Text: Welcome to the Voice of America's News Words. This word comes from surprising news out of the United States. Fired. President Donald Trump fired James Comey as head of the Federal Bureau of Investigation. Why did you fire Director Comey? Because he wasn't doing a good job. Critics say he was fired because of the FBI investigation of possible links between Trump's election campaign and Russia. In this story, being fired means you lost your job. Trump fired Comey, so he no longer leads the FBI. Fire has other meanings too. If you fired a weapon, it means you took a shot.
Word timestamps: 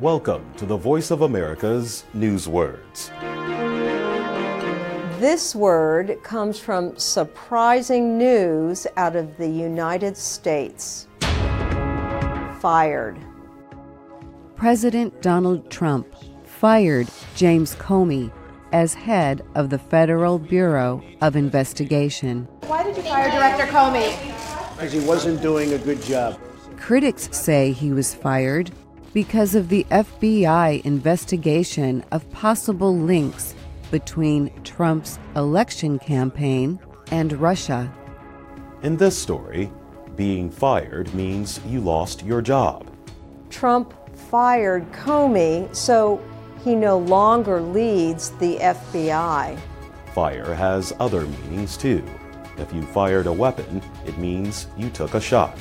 Welcome 0.00 0.52
to 0.56 0.66
the 0.66 0.76
Voice 0.76 1.10
of 1.10 1.22
America's 1.22 2.04
News 2.14 2.48
Words. 2.48 3.10
This 5.20 5.54
word 5.54 6.22
comes 6.22 6.58
from 6.58 6.96
surprising 6.96 8.16
news 8.16 8.86
out 8.96 9.14
of 9.16 9.36
the 9.36 9.46
United 9.46 10.16
States. 10.16 11.06
Fired. 12.60 13.18
President 14.56 15.20
Donald 15.20 15.70
Trump 15.70 16.06
fired 16.44 17.08
James 17.36 17.74
Comey 17.76 18.32
as 18.72 18.94
head 18.94 19.44
of 19.54 19.70
the 19.70 19.78
Federal 19.78 20.38
Bureau 20.38 21.02
of 21.20 21.36
Investigation. 21.36 22.48
Why 22.66 22.82
did 22.82 22.96
you 22.96 23.02
fire 23.02 23.30
Director 23.30 23.66
Comey? 23.66 24.16
Because 24.74 24.92
he 24.92 25.00
wasn't 25.00 25.42
doing 25.42 25.72
a 25.74 25.78
good 25.78 26.02
job. 26.02 26.40
Critics 26.90 27.28
say 27.30 27.70
he 27.70 27.92
was 27.92 28.12
fired 28.12 28.72
because 29.12 29.54
of 29.54 29.68
the 29.68 29.86
FBI 29.92 30.84
investigation 30.84 32.04
of 32.10 32.28
possible 32.32 32.98
links 32.98 33.54
between 33.92 34.50
Trump's 34.64 35.20
election 35.36 36.00
campaign 36.00 36.80
and 37.12 37.32
Russia. 37.34 37.94
In 38.82 38.96
this 38.96 39.16
story, 39.16 39.70
being 40.16 40.50
fired 40.50 41.14
means 41.14 41.60
you 41.64 41.80
lost 41.80 42.24
your 42.24 42.42
job. 42.42 42.84
Trump 43.50 43.94
fired 44.16 44.90
Comey, 44.90 45.72
so 45.72 46.20
he 46.64 46.74
no 46.74 46.98
longer 46.98 47.60
leads 47.60 48.30
the 48.30 48.56
FBI. 48.56 49.56
Fire 50.12 50.54
has 50.54 50.92
other 50.98 51.24
meanings 51.24 51.76
too. 51.76 52.04
If 52.58 52.72
you 52.72 52.82
fired 52.82 53.28
a 53.28 53.32
weapon, 53.32 53.80
it 54.08 54.18
means 54.18 54.66
you 54.76 54.90
took 54.90 55.14
a 55.14 55.20
shot. 55.20 55.56